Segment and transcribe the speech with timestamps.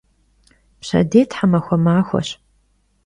[0.79, 2.29] Pşedêy themaxue maxueş.